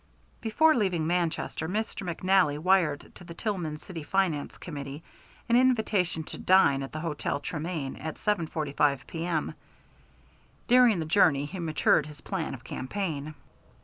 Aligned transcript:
Before 0.41 0.73
leaving 0.73 1.05
Manchester 1.05 1.69
Mr. 1.69 2.11
McNally 2.11 2.57
wired 2.57 3.11
to 3.13 3.23
the 3.23 3.35
Tillman 3.35 3.77
City 3.77 4.01
Finance 4.01 4.57
Committee 4.57 5.03
an 5.47 5.55
invitation 5.55 6.23
to 6.23 6.39
dine 6.39 6.81
at 6.81 6.91
the 6.91 7.01
Hotel 7.01 7.39
Tremain 7.39 7.95
at 8.03 8.15
7.45 8.15 9.05
P.M. 9.05 9.53
During 10.67 10.97
the 10.97 11.05
journey 11.05 11.45
he 11.45 11.59
matured 11.59 12.07
his 12.07 12.21
plan 12.21 12.55
of 12.55 12.63
campaign. 12.63 13.35